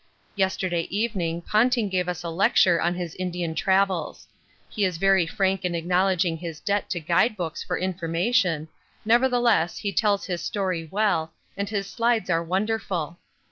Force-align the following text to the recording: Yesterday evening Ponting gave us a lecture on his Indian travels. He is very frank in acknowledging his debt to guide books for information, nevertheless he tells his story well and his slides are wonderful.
Yesterday 0.35 0.87
evening 0.89 1.43
Ponting 1.43 1.87
gave 1.87 2.09
us 2.09 2.23
a 2.23 2.29
lecture 2.31 2.81
on 2.81 2.95
his 2.95 3.13
Indian 3.19 3.53
travels. 3.53 4.27
He 4.67 4.83
is 4.83 4.97
very 4.97 5.27
frank 5.27 5.63
in 5.63 5.75
acknowledging 5.75 6.37
his 6.37 6.59
debt 6.59 6.89
to 6.89 6.99
guide 6.99 7.37
books 7.37 7.61
for 7.61 7.77
information, 7.77 8.67
nevertheless 9.05 9.77
he 9.77 9.91
tells 9.93 10.25
his 10.25 10.41
story 10.41 10.87
well 10.91 11.33
and 11.55 11.69
his 11.69 11.85
slides 11.85 12.31
are 12.31 12.43
wonderful. 12.43 13.19